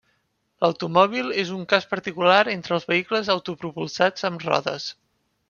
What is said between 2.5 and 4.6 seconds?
entre els vehicles autopropulsats amb